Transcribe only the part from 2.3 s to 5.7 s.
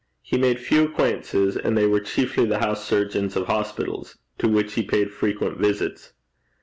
the house surgeons of hospitals to which he paid frequent